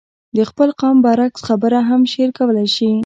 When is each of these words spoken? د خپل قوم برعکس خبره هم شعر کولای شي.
د 0.35 0.39
خپل 0.49 0.69
قوم 0.79 0.97
برعکس 1.05 1.41
خبره 1.47 1.79
هم 1.89 2.01
شعر 2.11 2.29
کولای 2.37 2.67
شي. 2.75 2.91